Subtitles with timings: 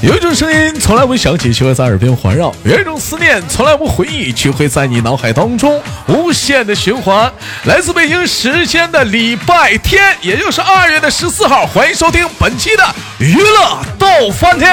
[0.00, 7.30] 有一种声音从来不响起，却会在耳边环绕；有一种思念从来不回忆，却会在你脑海当中无限的循环。
[7.64, 12.84] 来自北京时间的礼拜天，也就是二月的十四号，欢迎收听本期的
[13.18, 14.72] 娱乐逗翻天。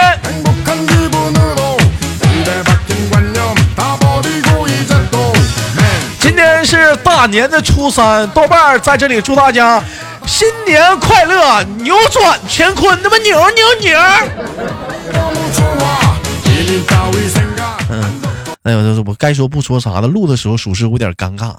[6.19, 9.83] 今天是大年的初三，豆瓣在这里祝大家
[10.27, 13.99] 新年快乐，扭转乾坤，那么扭扭扭。
[17.89, 18.21] 嗯，
[18.63, 21.55] 哎呦，我该说不说啥的，录的时候属实有点尴尬，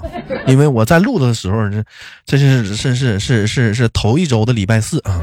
[0.46, 1.84] 因为我在录的时候，这
[2.26, 5.22] 这是是是是是是头一周的礼拜四啊。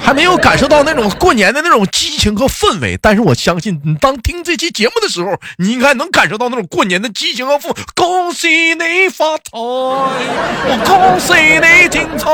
[0.00, 7.76] 还没有感受到那种过年的那种激情和氛围，但是我相信你当听这期节目的时候，你应该能感受到那种过年的激情和氛。
[7.94, 12.26] 恭喜你发财，我恭喜你精彩。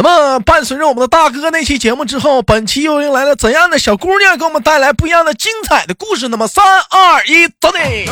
[0.00, 6.28] 那么，伴随着我们的大哥那期节目之后，本期又迎来了怎样的小姑娘，给我们带来不一样的精彩的故事？
[6.28, 8.08] 那么，三二一，走你！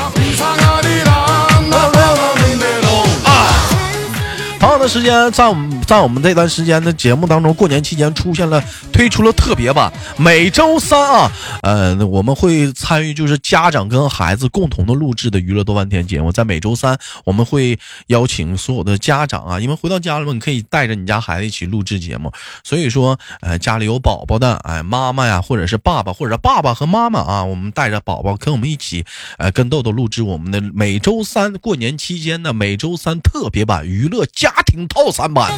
[4.59, 11.31] 同样的时间，在我们在我们这段时间的节目当中，过年期间出现了推出了特别版，每周三啊，
[11.63, 22.33] 呃，我们会参与就是家长跟孩子共同的录制的娱乐多半天节目，在每周三我们会邀请所有的家长啊，因为回到家了嘛，你可以带着你家孩子一起录制节目，
[22.65, 29.05] 所以说，呃，家里有宝宝的，哎，妈妈呀，或者是爸爸，或者是爸爸和妈妈啊，我们带着宝宝跟我们一起，
[29.39, 34.46] 呃，跟豆豆录制我们的每周三过年期间的每周三特别版娱乐家。
[34.47, 35.51] 家庭套餐版，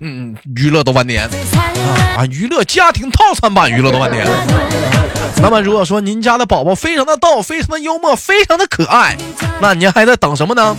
[0.00, 1.28] 嗯，娱乐多半年
[2.16, 4.26] 啊，娱乐家庭套餐版，娱乐多半年。
[5.42, 9.18] 那么，如果说您家的宝宝非常的逗，非常的幽默，非常的可爱，
[9.60, 10.74] 那您还在等什么呢？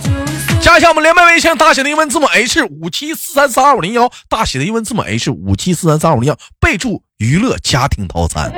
[0.60, 8.50] 加一下我们连麦微信，大写的英文字母 H 五七四三三二五零幺，大写的英文字母 H 五七四三三二五零幺，备注娱乐家庭套餐。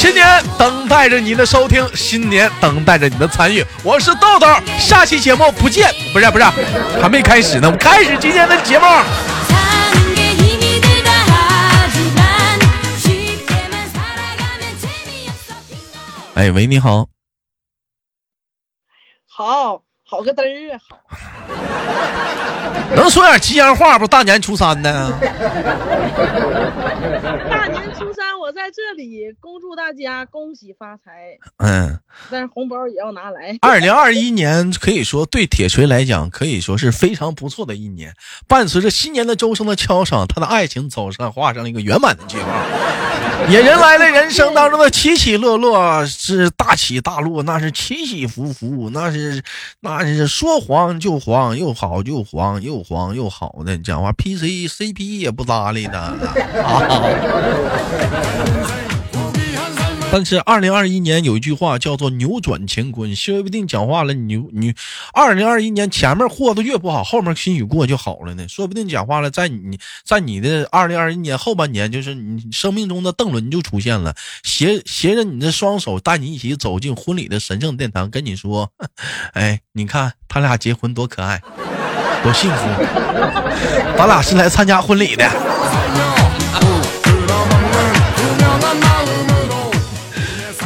[0.00, 3.62] 新年等待着您的收听，新年等待着你的参与。
[3.84, 4.46] 我是豆豆，
[4.78, 6.44] 下期节目不见，不是不是，
[7.02, 8.86] 还没开始呢，我们开始今天的节目。
[16.34, 17.06] 哎喂，你好，
[19.28, 20.99] 好好个嘚儿啊，好，
[22.96, 24.06] 能说点吉祥话不？
[24.06, 25.12] 大年初三呢。
[27.50, 28.30] 大年初三。
[28.40, 32.00] 我在这里恭祝大家恭喜发财，嗯，
[32.30, 33.56] 但是红包也要拿来。
[33.62, 38.12] 二零二一年可以说对铁锤来讲可以说是非常不错的一年，
[38.48, 42.48] 伴随着新年的钟声的敲响，他的爱情走上画上了一个圆满的句号，
[43.48, 49.40] 也迎来了人生当中的起起落落，是大起大落，那是起起伏伏，那是
[49.78, 56.14] 那是说黄就黄，又好就黄，又黄又好的讲话，PC CP 也不搭理的啊。
[60.12, 64.74] 但是二零二一年有一句话叫做“扭转乾坤”，说不定讲话了，你你
[65.12, 68.44] 二零二一年前面过得越不好，后面兴许过就好了呢。
[68.48, 78.68] 说不定讲话了，在你在你的二零二一年后半年，就是你生命中的邓伦就出现了，携携着你的双手，带你一起走进婚礼的神圣殿堂，跟你说
[79.34, 81.40] ：“哎，你看他俩结婚多可爱，
[82.24, 82.66] 多幸福，
[83.96, 85.24] 咱俩是来参加婚礼的。”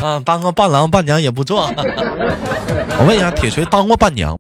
[0.05, 1.63] 啊，当个伴郎伴娘也不错。
[1.77, 4.39] 我问一下，铁锤当过伴娘？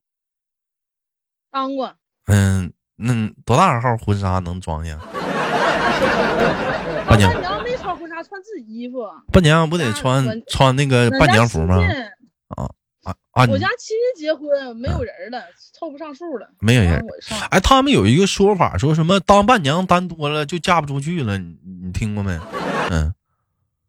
[1.50, 1.90] 当过。
[2.26, 3.14] 嗯，那
[3.46, 4.98] 多大号婚纱能装下？
[7.08, 7.32] 伴娘。
[7.32, 9.08] 伴娘没穿婚纱，穿自己衣服。
[9.32, 11.76] 伴娘不得穿穿那个伴娘服吗？
[12.48, 12.68] 啊
[13.04, 13.46] 啊啊！
[13.48, 15.42] 我家亲戚结婚没有人了，
[15.72, 16.46] 凑不上数了。
[16.60, 17.02] 没有人。
[17.48, 22.38] 哎，他们有一个说法，说什么当伴娘当多了就嫁不出去了，你你听过没？
[22.90, 23.14] 嗯。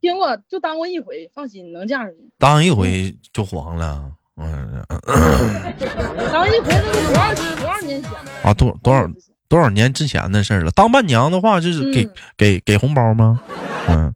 [0.05, 2.29] 听过就当过一回，放心能嫁出去。
[2.37, 4.85] 当一回就黄了，嗯。
[6.31, 8.11] 当一回那是多少多少年前
[8.43, 8.53] 啊？
[8.53, 9.09] 多多少
[9.47, 10.69] 多少年之前的事了？
[10.69, 12.07] 当伴娘的话就是给
[12.37, 13.41] 给给红包吗？
[13.89, 14.13] 嗯，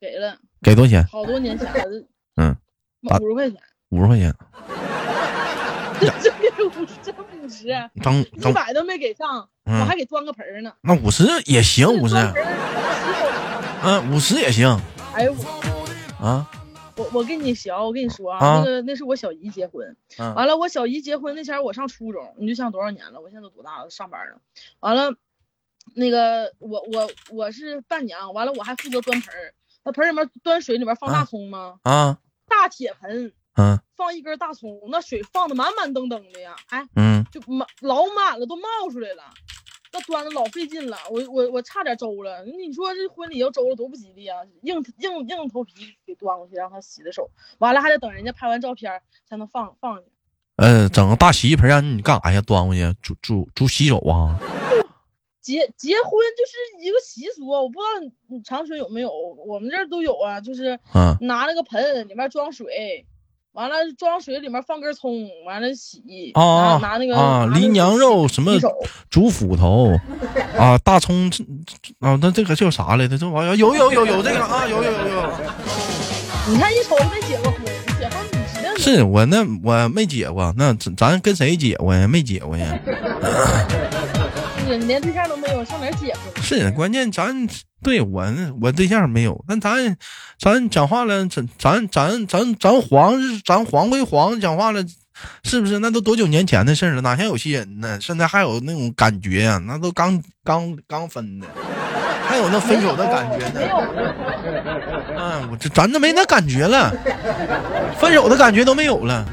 [0.00, 0.38] 给了。
[0.62, 1.06] 给多少钱？
[1.08, 2.06] 好多年前了。
[2.36, 2.56] 嗯，
[3.02, 3.60] 五十块钱。
[3.90, 4.34] 五十块钱。
[6.00, 6.30] 这这
[6.66, 7.68] 五十，这五十，
[8.02, 10.72] 当一百都没给上，我还给端个盆呢。
[10.80, 12.14] 那五十也行，五十。
[13.86, 14.66] 嗯，五十也行。
[15.12, 15.34] 哎呦，
[16.18, 16.50] 啊，
[16.96, 19.94] 我我跟你学，我跟你说啊，那个那是我小姨结婚，
[20.34, 23.20] 完了我小姨结婚那前我上初中，你就想多少年了？
[23.20, 23.90] 我现在都多大了？
[23.90, 24.38] 上班了。
[24.80, 25.14] 完了，
[25.94, 29.52] 那个我我我是伴娘，完了我还负责端盆儿，
[29.84, 31.74] 那盆里面端水里面放大葱吗？
[31.82, 32.16] 啊，
[32.48, 39.24] 大铁盆，嗯，放一根大葱，那水放的满满登登的呀，哎，嗯，就满老满了，都冒出来了。
[39.94, 42.44] 那端的老费劲了，我我我差点周了。
[42.44, 44.40] 你说这婚礼要周了多不吉利啊！
[44.62, 45.72] 硬硬硬头皮
[46.04, 50.06] 给端过去，让他洗的手，完了还得等人家拍完照片才能放放去。
[50.56, 52.40] 呃，整个大洗衣盆让你干啥呀？
[52.40, 54.36] 端过去煮煮煮洗手啊？
[55.40, 59.12] 结结婚就是一个习俗啊，我不知道你长春有没有，
[59.46, 60.76] 我们这儿都有啊，就是
[61.20, 63.06] 拿那个盆里面装水。
[63.54, 68.52] 完了，装水里面放根葱，完了洗啊，拿那个啊，梨娘肉什么
[69.08, 69.92] 煮斧头
[70.58, 71.30] 啊，大葱
[72.00, 73.16] 啊，那这个叫啥来着？
[73.16, 75.32] 这玩意儿有有有有这个啊，有有有有。
[76.48, 77.64] 你看一瞅没结过婚，
[77.96, 78.74] 结婚你知道？
[78.76, 82.08] 是我那我没结过，那咱跟谁结过呀？
[82.08, 82.76] 没结过呀。
[84.64, 86.42] 你连对象都没有，上哪结婚？
[86.42, 87.48] 是关键，咱。
[87.82, 88.24] 对我
[88.62, 89.94] 我对象没有，那咱
[90.40, 94.82] 咱讲话了，咱咱咱咱咱黄咱黄归黄，讲话了，
[95.42, 95.78] 是不是？
[95.80, 97.98] 那都多久年前的事了，哪像有些人呢？
[98.00, 99.60] 现在还有那种感觉呀？
[99.66, 101.46] 那都刚刚刚分的，
[102.26, 103.60] 还有那分手的感觉呢？
[105.18, 106.90] 嗯，我这咱都没那感觉了，
[107.98, 109.26] 分手的感觉都没有了，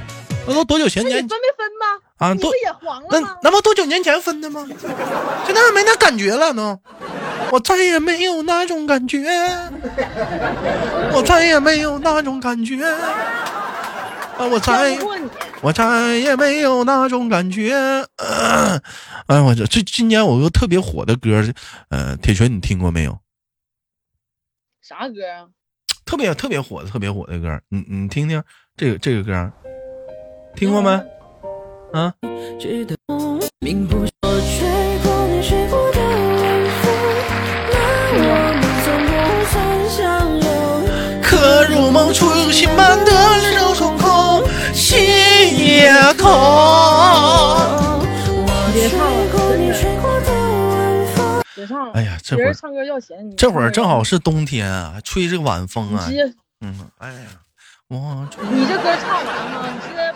[0.48, 1.28] 那都多久前年？
[1.28, 1.86] 分没分吗？
[2.18, 4.68] 啊，都也黄了那那不多久年前分的吗？
[5.46, 6.80] 现在没那感觉了都。
[7.52, 9.20] 我再也没有那种感觉，
[11.14, 14.46] 我再也没有那种感觉，啊！
[14.50, 14.98] 我再
[15.62, 17.76] 我再也没有那种感觉。
[19.28, 21.44] 哎，我这这今年我个特别火的歌，
[21.90, 23.20] 呃，铁拳你听过没有？
[24.82, 25.48] 啥歌啊？
[26.06, 28.42] 特别特别火的特别火的歌，你你听听
[28.78, 29.52] 这个这个歌，
[30.56, 30.90] 听过没？
[31.94, 32.14] 啊？
[41.92, 43.12] 梦初醒般的
[43.60, 44.42] 手冲空，
[44.74, 44.98] 心
[45.58, 46.26] 也空。
[48.72, 49.28] 别唱了，
[51.54, 56.08] 别唱了哎呀，这会儿唱歌要钱，这会儿正好是冬天啊，吹这个晚风啊。
[56.62, 57.42] 嗯，哎呀，
[57.90, 58.26] 我。
[58.52, 59.68] 你这歌唱完吗？
[59.74, 60.14] 你这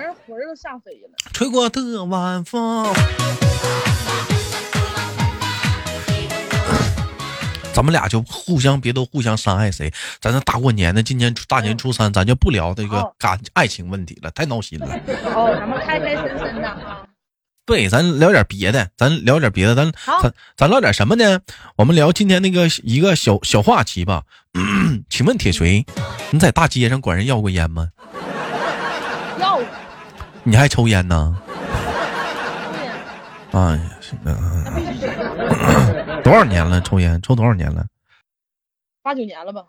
[0.00, 1.10] 完人魂都吓飞了。
[1.34, 2.86] 吹过的晚风。
[7.72, 9.92] 咱们俩就互相别都互相伤害谁？
[10.20, 14.86] 咱这大过年的，今年大年初三，咱就不聊这个感爱情问题了，太闹心了。
[15.34, 17.06] 哦，咱们开开心心的啊。
[17.66, 19.92] 对，咱聊点别的，咱聊点别的，咱
[20.22, 21.40] 咱咱唠点什么呢？
[21.76, 24.22] 我们聊今天那个一个小小话题吧。
[25.08, 25.86] 请问铁锤，
[26.30, 27.88] 你在大街上管人要过烟吗？
[30.50, 30.52] 要。
[30.52, 31.40] 你还抽烟呢？
[33.52, 33.82] 哎呀，
[36.22, 36.80] 多少年了？
[36.80, 37.86] 抽烟抽多少年了？
[39.02, 39.64] 八九年了吧。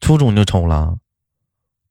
[0.00, 0.96] 初中就抽了。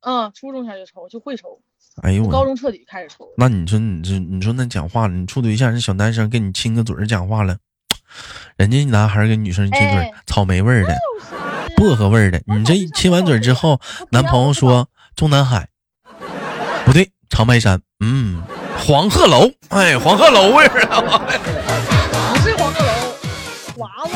[0.01, 1.61] 嗯，初中前就抽，就会抽。
[2.01, 3.27] 哎呦我，高中彻底开始抽。
[3.37, 7.57] 那你说，你这，你说那讲话了，你处对象那小男生跟你亲个嘴讲话了，
[8.57, 10.93] 人家男孩跟女生亲嘴，草莓味的，
[11.77, 13.79] 薄荷味的，你这亲完嘴之后，
[14.11, 15.69] 男朋友说中南海，
[16.85, 18.41] 不对，长白山，嗯。
[18.77, 21.21] 黄鹤楼，哎，黄鹤楼味儿啊！
[22.33, 22.91] 不是黄鹤楼，
[23.75, 24.15] 华子。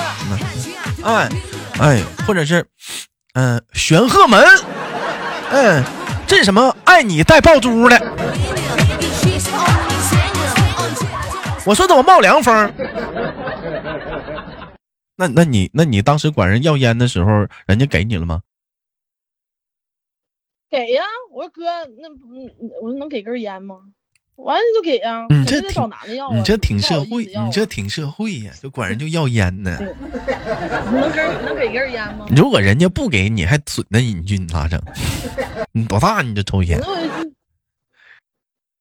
[1.04, 1.30] 哎，
[1.80, 2.66] 哎，或者是，
[3.34, 4.42] 嗯，玄鹤门，
[5.52, 5.84] 嗯，
[6.28, 6.74] 这什么？
[6.86, 8.00] 爱你带爆珠的。
[11.66, 12.74] 我说怎么冒凉风？
[15.18, 17.30] 那那你那你当时管人要烟的时候，
[17.66, 18.40] 人家给你了吗？
[20.70, 21.64] 给呀，我说哥，
[21.98, 22.10] 那
[22.82, 23.78] 我说能给根烟吗？
[24.36, 29.78] 完了就给呀，你这挺找男的要，你这挺社会，你这挺社会呀，就管人就要烟呢。
[29.80, 32.26] 能根能给根烟吗？
[32.34, 34.80] 如果人家不给你，还损那你句，你咋整？
[35.74, 36.80] 你多大你就抽烟？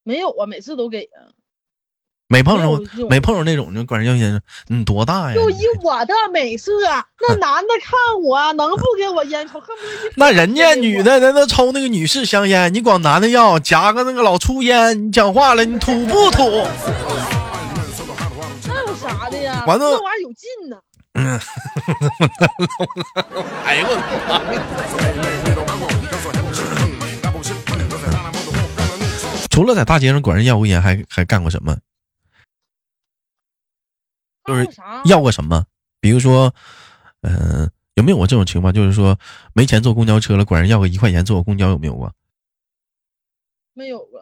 [0.05, 1.27] 没有啊，每次都给啊。
[2.29, 4.41] 没碰着，没碰着那种就管人要烟。
[4.67, 5.35] 你多大呀？
[5.35, 6.73] 就以我的美色，
[7.27, 9.59] 那男的看我能不给我烟抽？
[9.59, 16.67] 恨不得那人家女的人都抽那个女士香烟，你管男的要夹个那个老粗烟，你讲话了，你土不土？
[18.67, 19.65] 那有啥的呀？
[19.67, 20.77] 完了，这玩意儿有劲呢。
[21.15, 21.41] 嗯，
[23.65, 23.99] 哎呦我
[29.51, 31.75] 除了在大街上管人要过烟，还还干过什么？
[34.49, 34.67] 就是
[35.05, 35.63] 要个什么，
[36.01, 36.53] 比如说，
[37.21, 38.73] 嗯，有没有我这种情况？
[38.73, 39.17] 就是说
[39.53, 42.11] 没钱坐公交车了，管人要个一块钱坐个公交，有没有过？
[43.75, 44.21] 没有过。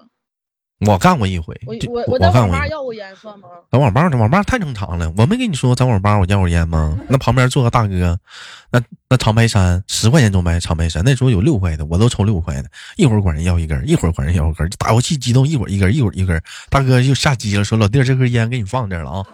[0.80, 3.49] 我干过一回，我我我在网吧要过烟算吗？
[3.73, 5.11] 在网吧，网吧太正常了。
[5.16, 6.99] 我没跟你说在网吧我要过烟吗？
[7.09, 8.21] 那旁边坐个大哥，
[8.71, 8.78] 那
[9.09, 16.38] 那长白山十块钱都买长白山，那时候有六块的，我都抽六块的，一会儿管人要一根，一会儿管人要一根，打游戏激动，一会儿一根，一会儿一根。
[16.68, 19.26] 大哥就下机了，说老弟这根烟给你放这了啊。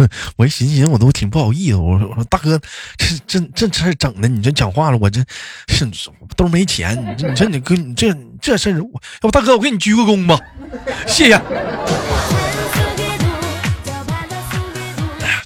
[0.36, 1.76] 我一寻思，我都挺不好意思。
[1.76, 2.58] 我说，我说大哥，
[2.96, 5.22] 这这这事儿整的，你这讲话了，我这
[5.68, 5.86] 是
[6.36, 6.96] 都没钱。
[6.96, 8.84] 你这你这你哥，你这这事儿，要
[9.20, 10.40] 不大哥，我给你鞠个躬吧，
[11.06, 11.38] 谢谢。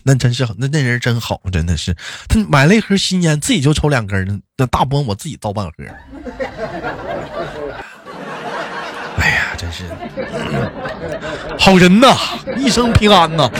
[0.05, 1.97] 那真是那那人真好，真的是。
[2.29, 4.39] 他买了一盒新烟，自己就抽两根呢。
[4.57, 5.73] 那大波我自己倒半盒。
[9.19, 9.85] 哎呀，真是
[11.59, 12.14] 好人呐，
[12.59, 13.50] 一生平安呐。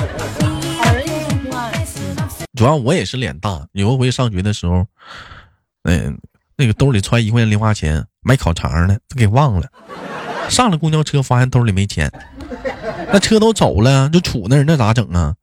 [2.55, 4.87] 主要我也是脸大，有一回上学的时候，
[5.85, 6.19] 嗯，
[6.57, 9.69] 那个兜里揣一块钱零花钱买烤肠呢，给忘了。
[10.51, 12.13] 上了公交车发现兜里没钱，
[13.13, 15.35] 那车都走了，就杵那儿，那咋整啊？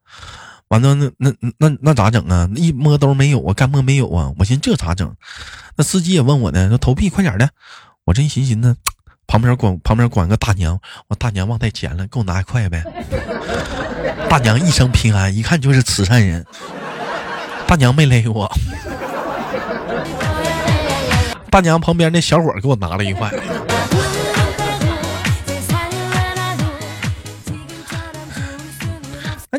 [0.68, 2.48] 完了，那那那那咋整啊？
[2.54, 4.32] 一摸兜没有啊，干摸没有啊？
[4.38, 5.12] 我寻思这咋整？
[5.76, 7.50] 那司机也问我呢，说投币快点的。
[8.04, 8.76] 我这一寻思呢，
[9.32, 12.84] 旁边管旁边管个大娘，我大娘忘带钱了，给我拿一块呗。
[14.28, 16.44] 大娘一生平安，一看就是慈善人。
[17.66, 18.52] 大娘没勒我，
[21.50, 23.30] 大娘旁边那小伙给我拿了一块。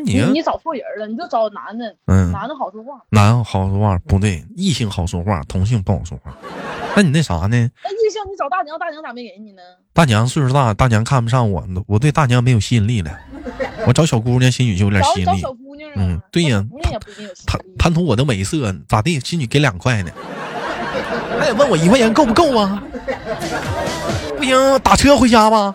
[0.04, 6.36] 你你找错人了，你就找男的，嗯，男的好说话，男好说话不对，异性好说话，同性不好说话。
[6.96, 7.50] 那你那啥呢？
[7.50, 9.62] 那异性你找大娘，大娘咋没给你呢？
[9.94, 13.12] 大娘岁数大，大娘看不上我，我对大娘没有吸引力了。
[13.88, 15.44] 我找小姑娘，兴许就有点吸引力。
[15.96, 16.64] 嗯，对呀，
[17.46, 19.20] 贪贪图我的美色，咋地？
[19.20, 20.12] 兴许给两块呢？
[21.40, 22.84] 还得问我一块钱够不够啊？
[24.38, 25.74] 不行，打车回家吧。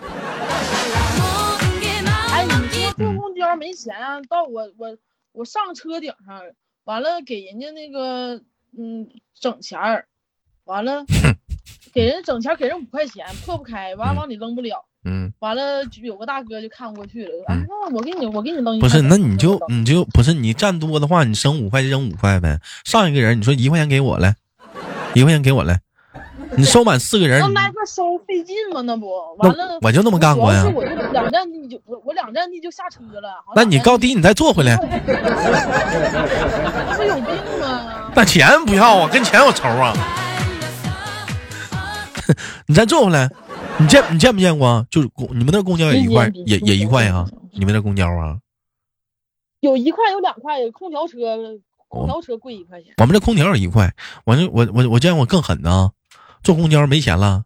[3.59, 4.21] 没钱啊？
[4.23, 4.97] 到我我
[5.33, 6.43] 我上车顶上，
[6.85, 8.43] 完了给人家那个
[8.77, 10.07] 嗯整钱儿，
[10.65, 11.05] 完了
[11.93, 14.85] 给人整钱，给人五块钱破不开，完了往里扔不了。
[15.05, 18.81] 嗯，完了，有个大哥就看不过去了，啊，那我给你，我给你扔一。
[18.81, 22.61] 不是，那你就你就不是你占多的话，你省五块就扔五块呗。
[22.85, 24.37] 上一个人你说一块钱给我来，
[25.15, 25.81] 一块钱给我来，
[26.59, 28.83] 你收满四个人，那挨个收费劲吗？
[28.83, 30.65] 那不完了，我就那么干过呀。
[30.75, 33.45] 我就两站地就我我两站地就下车了。
[33.55, 34.77] 那你高低你再坐回来。
[34.77, 34.85] 不
[37.05, 37.27] 有病
[37.61, 38.11] 吗？
[38.13, 39.95] 那钱不要啊，跟钱有仇啊。
[42.67, 43.31] 你再坐回来。
[43.79, 44.85] 你见你见没见过？
[44.91, 47.25] 就是公你们那公交也一块，也也一块呀？
[47.53, 48.37] 你们那公交啊？
[49.61, 51.39] 有一块有两块，空调车
[51.87, 52.95] 空调车贵一块钱。
[52.99, 53.95] 我们这空调也一块。
[54.25, 55.93] 我这我我我见过更狠的，
[56.43, 57.43] 坐公交没钱了，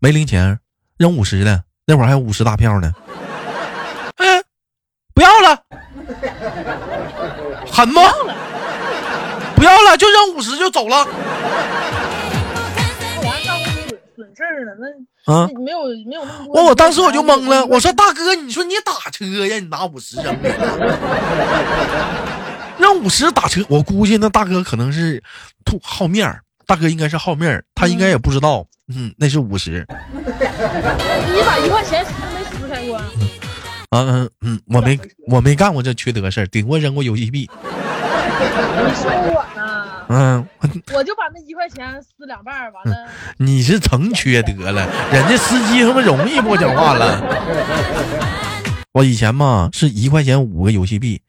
[0.00, 0.58] 没零钱，
[0.96, 2.92] 扔五十的，那会儿还有五十大票呢。
[4.16, 4.44] 嗯，
[5.14, 5.62] 不要了，
[7.70, 8.02] 狠吗？
[9.56, 11.06] 不要了，就扔五十就走了。
[14.36, 14.74] 事儿了，
[15.24, 16.52] 那啊没有没有那么多。
[16.52, 19.58] 我我当时我就懵了，我说大哥，你说你打车呀？
[19.58, 20.36] 你拿五十扔，
[22.78, 23.64] 让五十打车。
[23.70, 25.22] 我估计那大哥可能是
[25.64, 29.86] 图好面儿，大哥应该是好面儿，他应该也不知道，嗯，那是五十。
[30.12, 32.04] 你把一块钱
[32.34, 33.00] 没撕开过？
[33.90, 37.48] 嗯嗯嗯，我没我没干过这缺德事儿，顶多扔过游戏币。
[37.48, 39.92] 你说我呢？
[40.08, 40.46] 嗯，
[40.92, 43.08] 我就把那一块钱撕两半，完了。
[43.38, 47.22] 你是成缺德了，人家司机他妈容易不讲话了。
[48.92, 51.20] 我以前嘛是一块钱五个游戏币，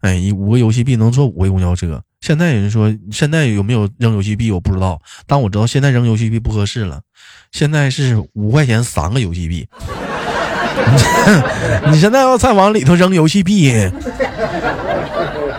[0.00, 2.02] 哎，五个游戏币能坐五个公交车。
[2.26, 7.00] 现在人说现在有没有扔游戏币我不知道，但我知道现在扔游戏币不合适了。
[7.52, 9.68] 现在是五块钱三个游戏币，
[11.88, 13.72] 你现在要再往里头扔游戏币。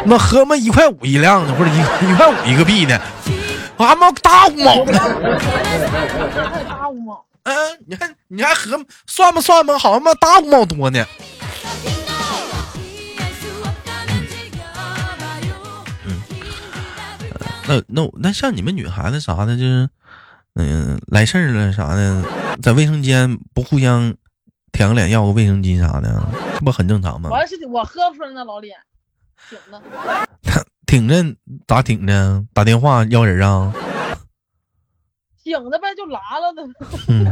[0.03, 1.77] 那合么一块五一辆呢，或者一
[2.11, 2.99] 一块五一个币呢？
[3.77, 4.99] 还妈大五毛呢！
[6.67, 7.23] 大五毛。
[7.43, 7.55] 嗯，
[7.87, 11.05] 你看，你还合算吧算吧，好像妈大五毛多呢。
[17.67, 19.89] 那那那像你们女孩子啥的，就是
[20.55, 22.23] 嗯来事儿了啥的，
[22.61, 24.15] 在卫生间不互相
[24.71, 27.29] 舔个脸要个卫生巾啥的，这不很正常吗？
[27.31, 28.75] 我要是我喝不出来那老脸。
[29.49, 29.81] 挺着，
[30.87, 31.35] 挺着
[31.67, 32.43] 咋挺着？
[32.53, 33.73] 打电话要人啊？
[35.43, 36.63] 挺着呗，就拉了的。
[37.07, 37.23] 嗯，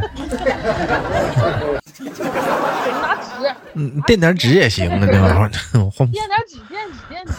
[3.02, 3.28] 拿纸，
[3.74, 5.50] 嗯，垫点纸也行啊，这玩意儿。
[6.12, 7.32] 垫点纸，垫纸，垫纸。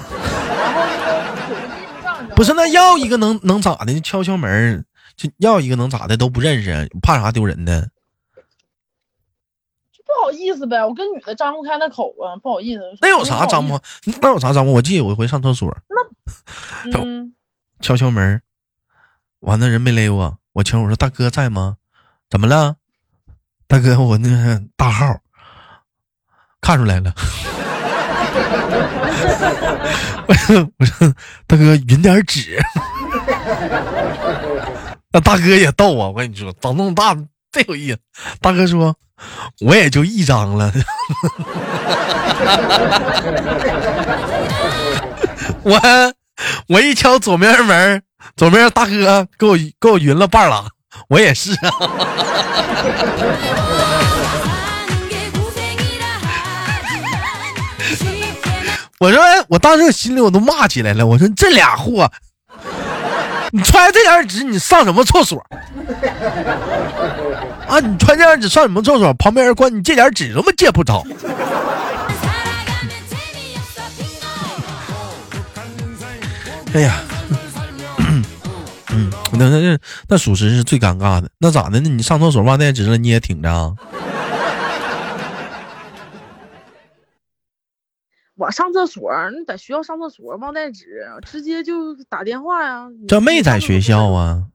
[0.50, 1.87] 然后那个
[2.38, 4.00] 不是那要一个能能咋的？
[4.02, 7.90] 敲敲门，就要一个能咋的都不认识，怕啥丢人的？
[10.06, 12.84] 不好意思呗，我跟女的张不开那口啊，不好意思。
[13.02, 13.82] 那有啥张不？
[14.22, 14.72] 那有啥张不？
[14.72, 15.76] 我记得有一回上厕所，
[16.86, 17.34] 那嗯，
[17.82, 18.40] 敲敲门，
[19.40, 21.78] 完了人没勒我，我敲我说大哥在吗？
[22.30, 22.76] 怎么了？
[23.68, 25.22] 大哥，我那个大号
[26.62, 27.16] 看出来了。
[30.28, 31.14] 我说我说
[31.46, 32.58] 大哥匀点纸。
[35.12, 37.16] 那大哥也逗啊，我跟你说，长那么大
[37.52, 38.00] 真有意思。
[38.42, 38.96] 大哥说。
[39.62, 40.72] 我也就一张了，
[45.64, 45.82] 我
[46.68, 48.04] 我一敲左面门，
[48.36, 50.68] 左面大哥给我给我匀了半拉，
[51.10, 51.72] 我也是啊。
[59.00, 62.10] 我说，我当时心里我都骂起来了，我说这俩货。
[63.52, 65.40] 你揣这点纸，你上什么厕所？
[67.68, 69.14] 啊，你揣这点纸上什么厕所？
[69.14, 71.04] 旁边人管你借点纸，都么借不着。
[76.74, 77.00] 哎呀，
[78.92, 79.78] 嗯，那那那
[80.10, 81.30] 那属实是最尴尬的。
[81.40, 81.80] 那咋的？
[81.80, 83.76] 那你上厕所忘带纸了，你也挺着？
[88.38, 90.86] 我上厕所，你在学校上厕所忘带纸，
[91.26, 92.88] 直接就打电话呀。
[93.08, 94.46] 这没在学校啊？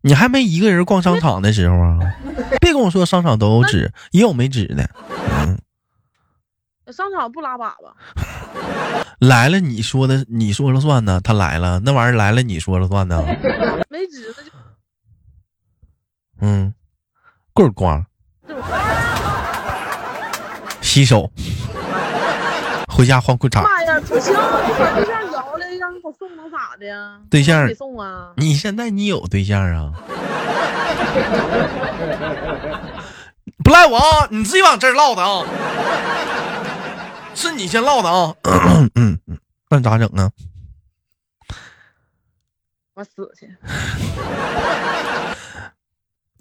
[0.00, 1.98] 你还没一个人逛商场的时候啊？
[2.60, 4.88] 别跟我说商场都有纸，也有没纸的。
[5.40, 5.58] 嗯，
[6.92, 7.92] 商场不拉粑粑。
[9.18, 11.20] 来了，你说的，你说了算呢。
[11.20, 13.20] 他来了，那玩意儿来了，你说了算呢。
[13.90, 14.50] 没纸那就。
[16.40, 16.72] 嗯，
[17.52, 18.06] 棍儿光。
[20.94, 21.28] 洗手，
[22.86, 23.60] 回家换裤衩。
[23.64, 24.36] 妈呀，不行，你
[24.78, 27.18] 把对象摇来，让我送能咋的呀？
[27.28, 28.32] 对象得送啊！
[28.36, 29.90] 你现在你有对象啊？
[33.64, 35.44] 不赖我啊，你自己往这儿唠的啊，
[37.34, 38.36] 是你先唠的啊。
[38.44, 39.18] 嗯嗯，
[39.70, 40.30] 那咋整啊？
[42.94, 43.52] 我死去！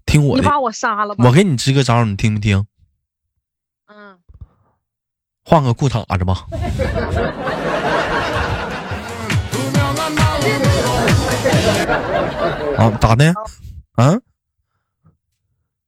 [0.05, 1.25] 听我的，你把我杀了吧！
[1.25, 2.67] 我给你支个招，你听不听？
[5.45, 6.45] 换个裤衩子吧。
[12.77, 13.33] 啊，咋的？
[13.95, 14.17] 啊？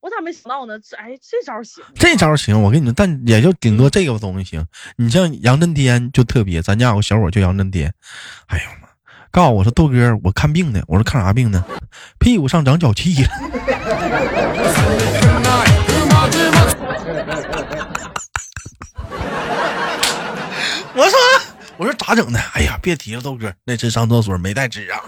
[0.02, 0.78] 我咋没想到呢？
[0.80, 1.84] 这哎，这招行。
[1.96, 4.64] 这招行，我跟你说，但也就顶多这个东西行。
[4.98, 7.92] 你像杨震天就特别，咱家有个小伙叫杨震天。
[8.48, 8.90] 哎呦妈！
[9.32, 10.82] 告诉我说豆哥，我看病呢。
[10.88, 11.66] 我说看啥病呢？
[12.20, 13.30] 屁股上长脚气了。
[21.78, 22.40] 我说咋整的？
[22.54, 25.04] 哎呀，别提了，豆哥，那次上厕所没带纸啊。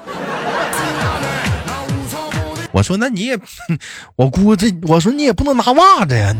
[2.71, 3.39] 我说，那你也，
[4.17, 6.35] 我估计，我说你也不能拿袜子呀。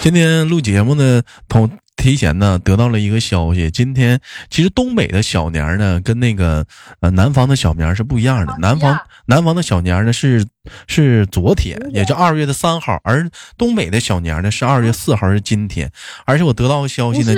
[0.00, 1.70] 今天录节目呢，同。
[2.02, 6.66] 提前呢得到了一个消息，今天其实东北的小年呢跟那个
[6.98, 10.44] 呃南方的小年是不一样的，南方南方的小年呢是
[10.88, 15.92] 是昨天，也就二月的三号，而东北的小年呢是二月四号是今天，
[16.24, 17.32] 而且我得到个消息呢，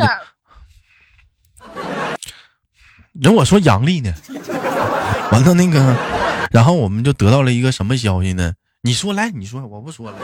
[3.20, 4.14] 人我说阳历呢，
[5.30, 5.94] 完了那个，
[6.50, 8.54] 然后我们就得到了一个什么消息呢？
[8.80, 10.16] 你说来，你说，我不说了。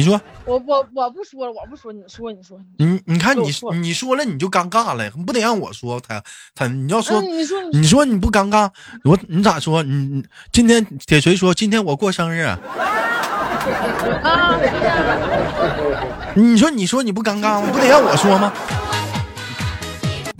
[0.00, 6.22] 你说，我我我不说了，我不说，你说你说，你你看你你说了你就尴尬了，不得让我说他
[6.54, 8.70] 他你要说你说你说你不尴尬，
[9.04, 9.82] 我你咋说？
[9.82, 12.58] 你你今天铁锤说今天我过生日啊？
[16.34, 17.68] 你说你说你不尴尬吗？
[17.70, 18.50] 不得让我说吗？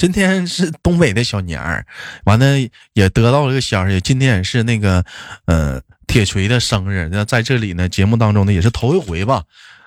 [0.00, 1.84] 今天是东北的小年儿，
[2.24, 2.46] 完了
[2.94, 5.04] 也得到了个消息，今天也是那个
[5.44, 5.78] 呃。
[6.06, 9.44] 铁锤的生日，那在这里呢，节目当中呢也是头一回吧。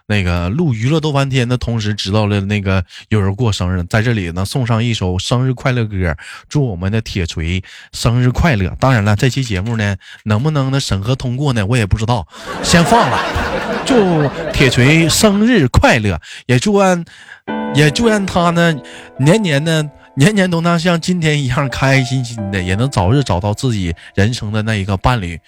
[0.07, 6.15] 那个录娱乐逗翻天的同时，知道了那个有人过生日，在这里呢送上一首生日快乐歌，
[6.47, 8.73] 祝我们的铁锤生日快乐。
[8.79, 12.25] 当然了，这期节目呢能不能呢审核通过呢，我也不知道，
[12.63, 13.21] 先放了。
[13.85, 17.03] 祝铁锤生日快乐，也祝愿
[17.75, 18.73] 也祝愿他呢
[19.19, 25.39] 年年呢年年都能像今天一样开开心心的，也能早日找到自己人生的那一个伴侣。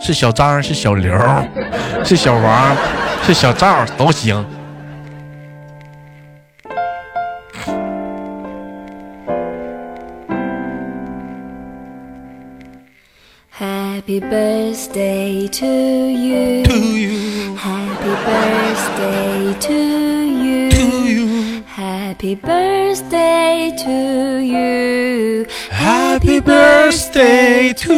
[0.00, 1.12] 是小张，是小刘，
[2.04, 2.76] 是小王，
[3.24, 4.44] 是小赵，都行。
[13.58, 16.64] Happy birthday to you.
[16.64, 17.56] To you.
[17.56, 20.11] Happy birthday to you.
[22.21, 22.21] To you.
[22.21, 23.89] Happy birthday to
[24.43, 25.45] you.
[25.67, 27.93] Happy birthday to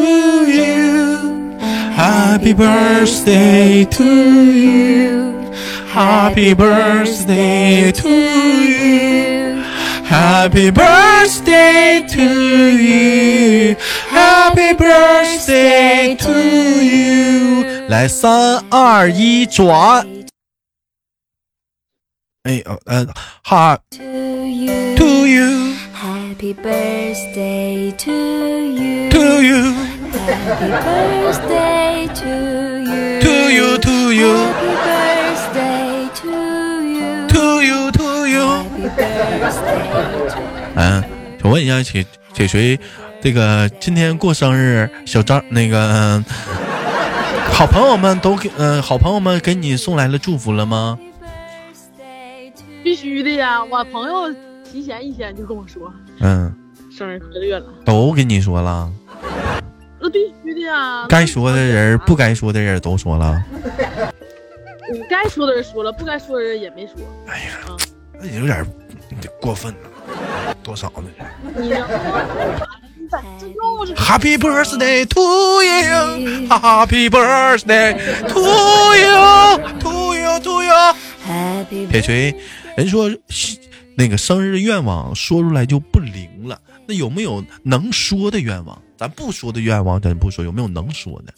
[0.45, 1.57] you.
[1.59, 4.03] Happy birthday to
[4.51, 5.51] you.
[5.87, 9.63] Happy birthday to you.
[10.05, 12.23] Happy birthday to
[12.71, 13.75] you.
[14.09, 16.31] Happy birthday to
[16.81, 17.65] you.
[17.89, 20.22] 来，三二一，转。
[22.44, 23.06] 哎，呃呃，
[23.42, 24.94] 哈 To you.
[24.96, 29.08] to you Happy birthday to you.
[29.10, 29.72] to you
[30.12, 32.28] Happy birthday to
[32.84, 33.20] you.
[33.22, 36.28] to you to you Happy birthday to
[36.84, 37.28] you.
[37.28, 38.44] to you to you。
[38.44, 38.90] Happy
[39.40, 39.88] birthday
[40.28, 40.76] to you.
[40.76, 41.02] 嗯，
[41.40, 42.04] 想问一下铁
[42.34, 42.78] 铁锤，
[43.22, 46.24] 这个今天过生日，小张那个、嗯
[47.54, 50.98] 好朋友们都给嗯、好朋友们给你送来了祝福了吗？
[52.84, 53.64] 必须的呀！
[53.64, 54.30] 我朋友
[54.62, 56.54] 提前一天就跟我说嗯，
[56.94, 58.92] 生日快乐了，都跟你说了，
[59.98, 61.06] 那必须的呀！
[61.08, 63.42] 该说的人不该说的人都说了。
[64.92, 66.96] 你该说的人说了，不该说的人也没说。
[67.26, 67.74] 哎呀，
[68.20, 68.62] 那有点
[69.40, 71.04] 过分了，多少呢
[71.56, 71.88] 你呢？
[73.10, 77.96] 这又是？Happy birthday to you, Happy birthday
[78.28, 78.40] to
[78.94, 80.74] you, to you, to you。
[81.26, 82.36] Happy 铁锤，
[82.76, 83.10] 人说
[83.96, 88.80] 那个生日愿望说出来就不灵了，那有没有能说的愿望？
[88.96, 91.32] 咱不说的愿望咱不说，有没有能说的？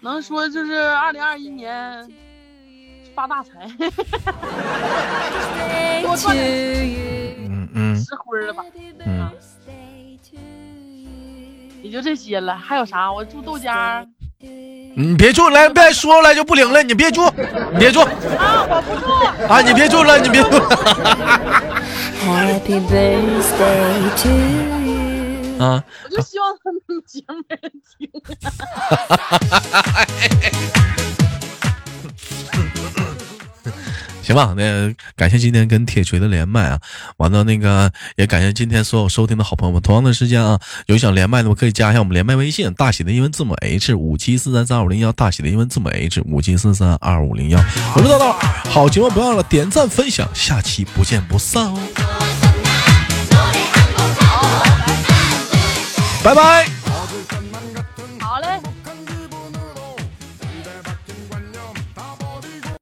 [0.00, 2.06] 能说就是二零二一年
[3.14, 3.66] 发大财
[6.02, 6.10] you.
[7.48, 8.62] 嗯嗯吃灰了吧？
[9.06, 9.30] 嗯，
[11.82, 13.10] 也就这些了，还有啥？
[13.10, 14.06] 我住豆家
[14.96, 17.28] 你别住，来别说出来就不灵了，你别住，
[17.72, 18.08] 你别住啊，
[18.68, 19.06] 我不住。
[19.52, 20.50] 啊，你别住了，你别住。
[22.24, 25.62] Happy birthday to you.
[25.64, 28.08] 啊，我就希望他们节目没人听。
[34.24, 36.78] 行吧，那感谢今天跟铁锤的连麦啊，
[37.18, 39.82] 完了那个也感谢今天所有收听的好朋友们。
[39.82, 47.62] 同样的时间啊，有想连麦的可以加一下我们连麦微信，大写的英文字母 H 五七四三三二五零幺，大写的英文字母 H 五七四三二五零幺。
[47.94, 48.32] 我是道道，
[48.70, 51.78] 好节目不要忘了点赞分享，下期不见不散哦，
[56.22, 56.83] 拜拜。